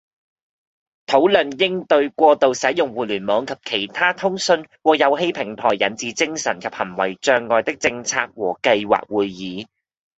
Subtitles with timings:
[1.05, 9.67] 「討論應對過度使用互聯網及其他通訊和遊戲平台引致精神及行為障礙的政策和計劃」會議